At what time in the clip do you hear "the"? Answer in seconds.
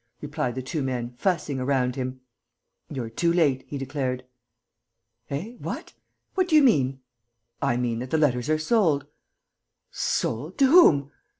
0.55-0.63, 8.09-8.17